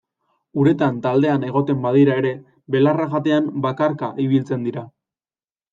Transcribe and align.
Uretan 0.61 0.95
taldean 1.03 1.45
egoten 1.49 1.77
badira 1.85 2.15
ere, 2.23 2.33
belarra 2.77 3.09
jatean 3.13 3.53
bakarka 3.69 4.15
ibiltzen 4.27 4.71
dira. 4.71 4.91